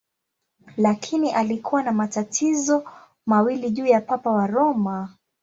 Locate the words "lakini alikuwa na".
0.77-1.91